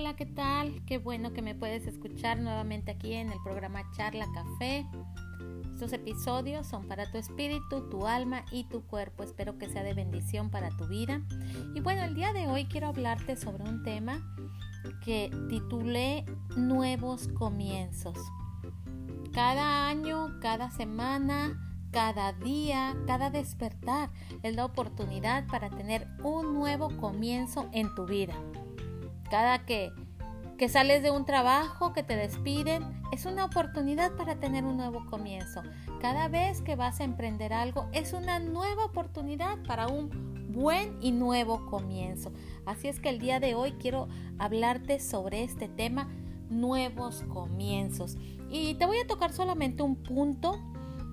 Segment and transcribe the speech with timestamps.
[0.00, 0.80] Hola, ¿qué tal?
[0.86, 4.86] Qué bueno que me puedes escuchar nuevamente aquí en el programa Charla Café.
[5.72, 9.24] Estos episodios son para tu espíritu, tu alma y tu cuerpo.
[9.24, 11.20] Espero que sea de bendición para tu vida.
[11.74, 14.22] Y bueno, el día de hoy quiero hablarte sobre un tema
[15.04, 16.24] que titulé
[16.56, 18.18] Nuevos Comienzos.
[19.32, 21.58] Cada año, cada semana,
[21.90, 24.10] cada día, cada despertar
[24.44, 28.36] es la oportunidad para tener un nuevo comienzo en tu vida.
[29.30, 29.92] Cada que,
[30.56, 32.82] que sales de un trabajo, que te despiden,
[33.12, 35.62] es una oportunidad para tener un nuevo comienzo.
[36.00, 41.12] Cada vez que vas a emprender algo, es una nueva oportunidad para un buen y
[41.12, 42.32] nuevo comienzo.
[42.66, 46.08] Así es que el día de hoy quiero hablarte sobre este tema,
[46.50, 48.16] nuevos comienzos.
[48.50, 50.58] Y te voy a tocar solamente un punto.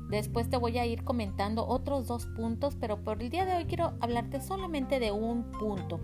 [0.09, 3.65] Después te voy a ir comentando otros dos puntos, pero por el día de hoy
[3.65, 5.99] quiero hablarte solamente de un punto.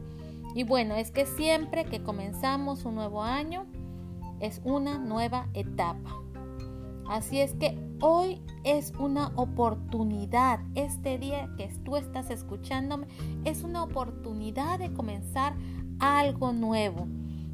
[0.53, 3.65] Y bueno, es que siempre que comenzamos un nuevo año
[4.39, 6.21] es una nueva etapa.
[7.07, 13.07] Así es que hoy es una oportunidad, este día que tú estás escuchándome,
[13.45, 15.55] es una oportunidad de comenzar
[15.99, 17.07] algo nuevo.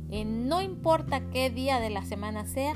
[0.10, 2.74] Y no importa qué día de la semana sea,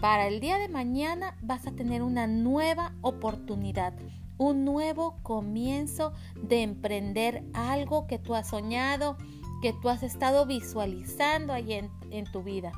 [0.00, 3.94] para el día de mañana vas a tener una nueva oportunidad,
[4.36, 6.12] un nuevo comienzo
[6.42, 9.16] de emprender algo que tú has soñado,
[9.64, 12.70] que tú has estado visualizando ahí en, tu vida.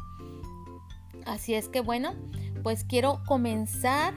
[1.24, 2.14] Así es que bueno,
[2.62, 4.14] pues quiero comenzar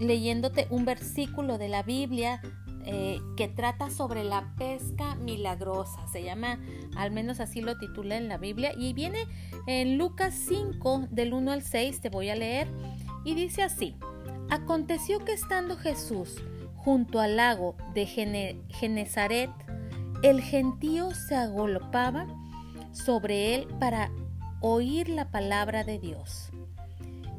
[0.00, 2.42] leyéndote un versículo de la Biblia
[2.86, 6.04] eh, que trata sobre la pesca milagrosa.
[6.08, 6.58] Se llama,
[6.96, 9.20] al menos así lo titula en la Biblia, y viene
[9.68, 12.66] en Lucas 5 del 1 al 6, te voy a leer,
[13.24, 13.94] y dice así,
[14.50, 16.42] aconteció que estando Jesús
[16.74, 19.50] junto al lago de Genezaret,
[20.22, 22.26] el gentío se agolpaba
[22.92, 24.12] sobre él para
[24.60, 26.50] oír la palabra de Dios.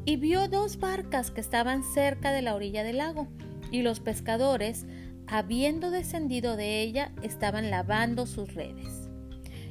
[0.05, 3.29] Y vio dos barcas que estaban cerca de la orilla del lago,
[3.71, 4.85] y los pescadores,
[5.27, 9.09] habiendo descendido de ella, estaban lavando sus redes.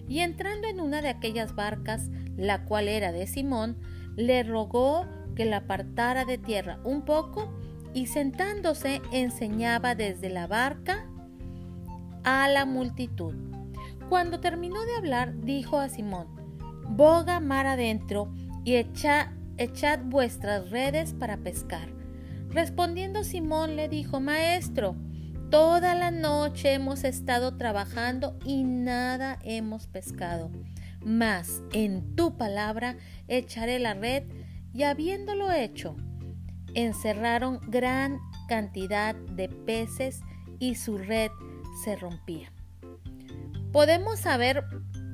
[0.09, 3.77] Y entrando en una de aquellas barcas, la cual era de Simón,
[4.17, 5.07] le rogó
[5.37, 7.53] que la apartara de tierra un poco,
[7.93, 11.12] y sentándose enseñaba desde la barca
[12.25, 13.35] a la multitud.
[14.09, 16.29] Cuando terminó de hablar, dijo a Simón,
[16.89, 18.33] boga mar adentro
[18.65, 21.89] y echad vuestras redes para pescar.
[22.51, 24.95] Respondiendo Simón le dijo, Maestro,
[25.51, 30.51] toda la noche hemos estado trabajando y nada hemos pescado.
[31.05, 32.97] Mas en tu palabra
[33.29, 34.25] echaré la red
[34.75, 35.97] y habiéndolo hecho,
[36.75, 38.19] encerraron gran
[38.49, 40.21] cantidad de peces
[40.59, 41.31] y su red
[41.85, 42.53] se rompía.
[43.73, 44.65] Podemos saber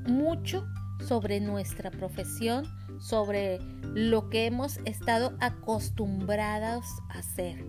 [0.07, 0.65] mucho
[1.07, 2.65] sobre nuestra profesión,
[2.99, 3.59] sobre
[3.93, 7.65] lo que hemos estado acostumbrados a hacer.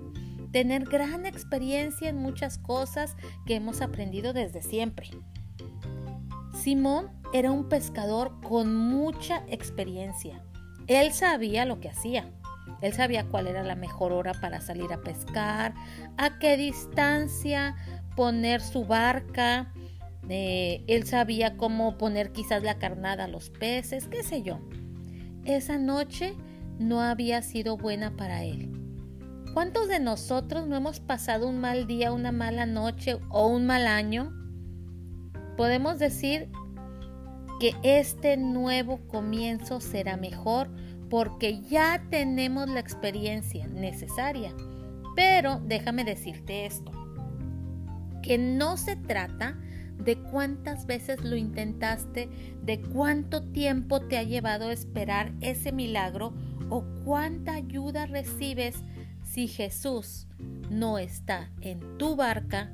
[0.52, 5.10] Tener gran experiencia en muchas cosas que hemos aprendido desde siempre.
[6.60, 10.42] Simón era un pescador con mucha experiencia.
[10.88, 12.32] Él sabía lo que hacía.
[12.82, 15.74] Él sabía cuál era la mejor hora para salir a pescar,
[16.16, 17.76] a qué distancia
[18.16, 19.72] poner su barca,
[20.28, 24.60] eh, él sabía cómo poner quizás la carnada a los peces, qué sé yo.
[25.44, 26.36] Esa noche
[26.78, 28.70] no había sido buena para él.
[29.54, 33.88] ¿Cuántos de nosotros no hemos pasado un mal día, una mala noche o un mal
[33.88, 34.32] año?
[35.56, 36.48] Podemos decir
[37.58, 40.70] que este nuevo comienzo será mejor
[41.10, 44.54] porque ya tenemos la experiencia necesaria.
[45.16, 46.92] Pero déjame decirte esto
[48.22, 49.58] que no se trata
[49.98, 52.28] de cuántas veces lo intentaste,
[52.62, 56.32] de cuánto tiempo te ha llevado esperar ese milagro
[56.70, 58.76] o cuánta ayuda recibes
[59.24, 60.26] si Jesús
[60.70, 62.72] no está en tu barca.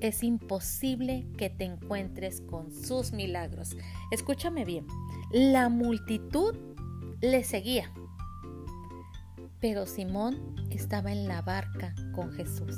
[0.00, 3.76] Es imposible que te encuentres con sus milagros.
[4.10, 4.86] Escúchame bien,
[5.32, 6.54] la multitud
[7.20, 7.90] le seguía,
[9.60, 12.76] pero Simón estaba en la barca con Jesús.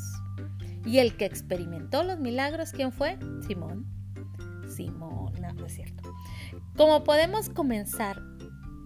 [0.84, 3.18] Y el que experimentó los milagros, ¿quién fue?
[3.46, 3.86] Simón.
[4.68, 6.12] Simón, no, no es cierto.
[6.76, 8.20] Como podemos comenzar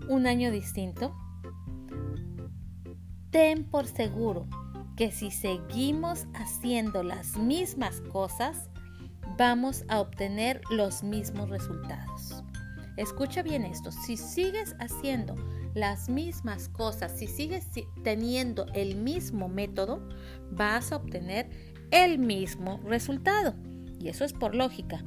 [0.08, 1.14] un año distinto,
[3.30, 4.46] ten por seguro
[4.96, 8.68] que si seguimos haciendo las mismas cosas,
[9.38, 12.35] vamos a obtener los mismos resultados.
[12.96, 15.34] Escucha bien esto, si sigues haciendo
[15.74, 17.68] las mismas cosas, si sigues
[18.02, 20.08] teniendo el mismo método,
[20.50, 21.50] vas a obtener
[21.90, 23.54] el mismo resultado.
[23.98, 25.04] Y eso es por lógica.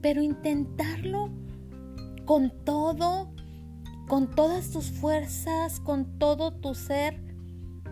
[0.00, 1.30] Pero intentarlo
[2.24, 3.34] con todo
[4.06, 7.20] con todas tus fuerzas, con todo tu ser,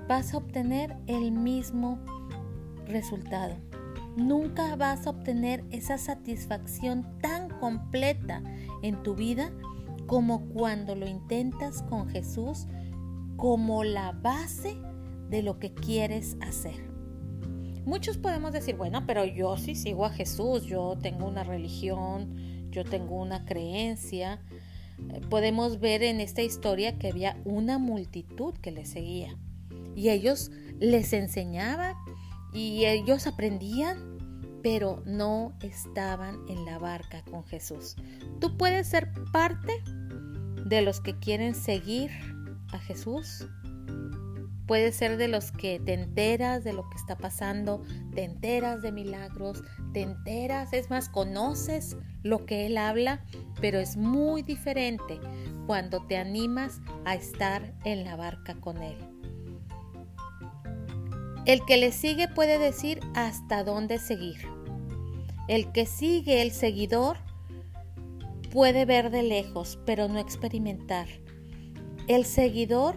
[0.08, 1.98] vas a obtener el mismo
[2.86, 3.56] resultado.
[4.16, 8.42] Nunca vas a obtener esa satisfacción tan completa
[8.82, 9.50] en tu vida
[10.06, 12.66] como cuando lo intentas con Jesús
[13.38, 14.76] como la base
[15.30, 16.76] de lo que quieres hacer.
[17.86, 22.84] Muchos podemos decir, bueno, pero yo sí sigo a Jesús, yo tengo una religión, yo
[22.84, 24.42] tengo una creencia.
[25.10, 29.38] Eh, podemos ver en esta historia que había una multitud que le seguía
[29.96, 30.50] y ellos
[30.80, 31.96] les enseñaban
[32.52, 34.13] y ellos aprendían,
[34.64, 37.96] pero no estaban en la barca con Jesús.
[38.40, 39.74] Tú puedes ser parte
[40.64, 42.10] de los que quieren seguir
[42.72, 43.46] a Jesús.
[44.66, 47.82] Puedes ser de los que te enteras de lo que está pasando,
[48.14, 49.62] te enteras de milagros,
[49.92, 53.22] te enteras, es más, conoces lo que Él habla,
[53.60, 55.20] pero es muy diferente
[55.66, 59.13] cuando te animas a estar en la barca con Él.
[61.46, 64.48] El que le sigue puede decir hasta dónde seguir.
[65.46, 67.18] El que sigue el seguidor
[68.50, 71.06] puede ver de lejos, pero no experimentar.
[72.08, 72.96] El seguidor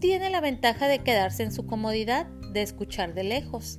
[0.00, 3.78] tiene la ventaja de quedarse en su comodidad, de escuchar de lejos.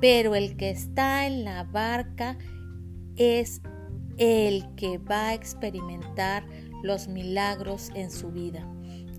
[0.00, 2.38] Pero el que está en la barca
[3.16, 3.60] es
[4.16, 6.46] el que va a experimentar
[6.82, 8.66] los milagros en su vida.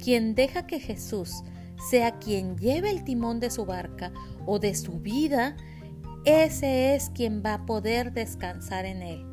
[0.04, 1.44] Quien deja que Jesús
[1.90, 4.12] sea quien lleve el timón de su barca
[4.46, 5.56] o de su vida,
[6.26, 9.26] ese es quien va a poder descansar en él.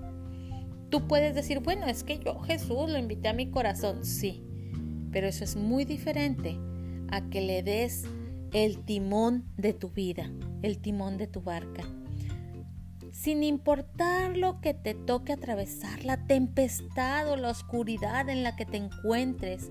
[0.91, 4.43] Tú puedes decir, bueno, es que yo Jesús lo invité a mi corazón, sí,
[5.13, 6.59] pero eso es muy diferente
[7.11, 8.05] a que le des
[8.53, 10.31] el timón de tu vida,
[10.63, 11.85] el timón de tu barca.
[13.13, 18.65] Sin importar lo que te toque atravesar, la tempestad o la oscuridad en la que
[18.65, 19.71] te encuentres,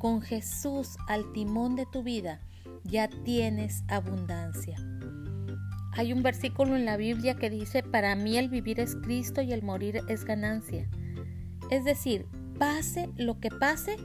[0.00, 2.40] con Jesús al timón de tu vida,
[2.84, 4.78] ya tienes abundancia.
[5.92, 9.52] Hay un versículo en la Biblia que dice, para mí el vivir es Cristo y
[9.52, 10.88] el morir es ganancia.
[11.70, 12.26] Es decir,
[12.58, 13.98] pase lo que pase,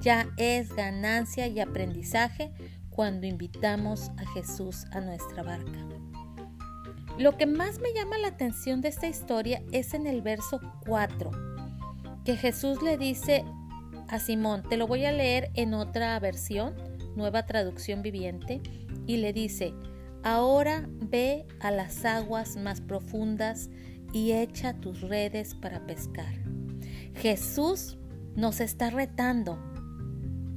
[0.00, 2.52] ya es ganancia y aprendizaje
[2.90, 5.86] cuando invitamos a Jesús a nuestra barca.
[7.18, 11.30] Lo que más me llama la atención de esta historia es en el verso 4,
[12.24, 13.44] que Jesús le dice
[14.10, 16.74] a Simón, te lo voy a leer en otra versión,
[17.16, 18.60] nueva traducción viviente,
[19.06, 19.72] y le dice,
[20.22, 23.70] ahora ve a las aguas más profundas
[24.12, 26.34] y echa tus redes para pescar.
[27.14, 27.98] Jesús
[28.34, 29.58] nos está retando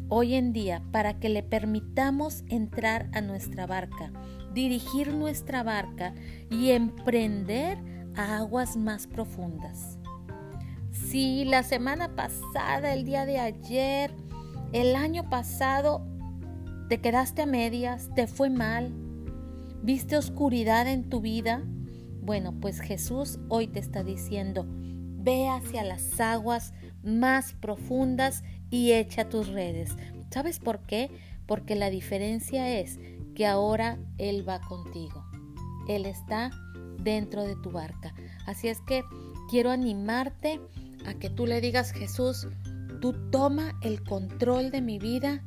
[0.09, 4.11] hoy en día para que le permitamos entrar a nuestra barca,
[4.53, 6.13] dirigir nuestra barca
[6.49, 7.77] y emprender
[8.15, 9.97] a aguas más profundas.
[10.93, 14.13] Si la semana pasada, el día de ayer,
[14.73, 16.05] el año pasado,
[16.87, 18.93] te quedaste a medias, te fue mal,
[19.81, 21.63] viste oscuridad en tu vida,
[22.21, 26.73] bueno, pues Jesús hoy te está diciendo, ve hacia las aguas
[27.03, 29.97] más profundas y echa tus redes.
[30.29, 31.09] ¿Sabes por qué?
[31.47, 32.99] Porque la diferencia es
[33.33, 35.25] que ahora Él va contigo.
[35.87, 36.51] Él está
[36.99, 38.13] dentro de tu barca.
[38.45, 39.03] Así es que
[39.49, 40.61] quiero animarte
[41.05, 42.47] a que tú le digas, Jesús,
[43.01, 45.43] tú toma el control de mi vida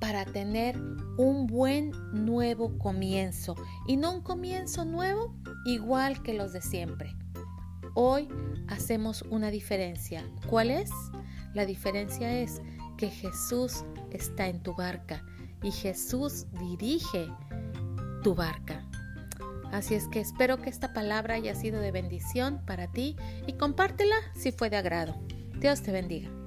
[0.00, 0.78] para tener
[1.18, 3.54] un buen nuevo comienzo.
[3.86, 7.14] Y no un comienzo nuevo igual que los de siempre.
[7.94, 8.28] Hoy
[8.68, 10.24] hacemos una diferencia.
[10.48, 10.90] ¿Cuál es?
[11.54, 12.62] La diferencia es
[12.96, 15.24] que Jesús está en tu barca
[15.62, 17.28] y Jesús dirige
[18.22, 18.79] tu barca.
[19.72, 24.16] Así es que espero que esta palabra haya sido de bendición para ti y compártela
[24.34, 25.14] si fue de agrado.
[25.58, 26.39] Dios te bendiga.